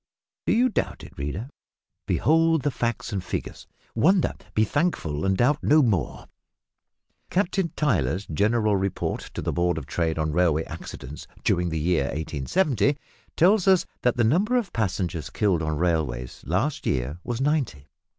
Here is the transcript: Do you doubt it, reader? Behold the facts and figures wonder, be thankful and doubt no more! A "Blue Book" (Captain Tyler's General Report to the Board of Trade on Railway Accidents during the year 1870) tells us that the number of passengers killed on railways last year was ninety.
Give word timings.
Do 0.47 0.53
you 0.53 0.69
doubt 0.69 1.03
it, 1.03 1.15
reader? 1.15 1.47
Behold 2.07 2.63
the 2.63 2.71
facts 2.71 3.13
and 3.13 3.23
figures 3.23 3.67
wonder, 3.93 4.33
be 4.55 4.63
thankful 4.63 5.23
and 5.27 5.37
doubt 5.37 5.61
no 5.61 5.83
more! 5.83 6.11
A 6.11 6.15
"Blue 6.15 6.23
Book" 6.23 6.29
(Captain 7.29 7.71
Tyler's 7.75 8.25
General 8.25 8.75
Report 8.75 9.19
to 9.35 9.43
the 9.43 9.53
Board 9.53 9.77
of 9.77 9.85
Trade 9.85 10.17
on 10.17 10.31
Railway 10.31 10.63
Accidents 10.63 11.27
during 11.43 11.69
the 11.69 11.77
year 11.77 12.05
1870) 12.05 12.97
tells 13.37 13.67
us 13.67 13.85
that 14.01 14.17
the 14.17 14.23
number 14.23 14.57
of 14.57 14.73
passengers 14.73 15.29
killed 15.29 15.61
on 15.61 15.77
railways 15.77 16.41
last 16.47 16.87
year 16.87 17.19
was 17.23 17.39
ninety. 17.39 17.87